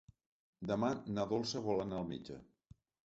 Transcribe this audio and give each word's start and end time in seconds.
Demà 0.71 0.89
na 1.17 1.25
Dolça 1.33 1.61
vol 1.67 1.83
anar 1.85 2.01
al 2.01 2.09
metge. 2.13 2.39